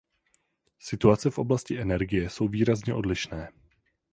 [0.79, 3.49] Situace v oblasti energie jsou výrazně odlišné.